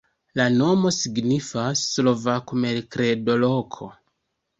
[0.39, 3.91] La nomo signifas: slovako-merkredo-loko.